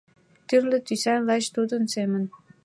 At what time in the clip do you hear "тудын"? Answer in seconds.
1.55-1.83